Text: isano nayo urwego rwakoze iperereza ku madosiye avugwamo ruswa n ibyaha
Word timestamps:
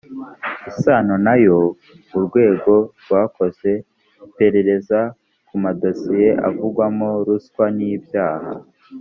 isano 0.69 1.13
nayo 1.25 1.57
urwego 2.17 2.73
rwakoze 3.01 3.71
iperereza 4.25 4.99
ku 5.47 5.55
madosiye 5.63 6.29
avugwamo 6.47 7.09
ruswa 7.25 7.65
n 7.77 7.79
ibyaha 7.93 8.51